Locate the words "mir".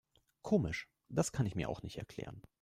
1.53-1.69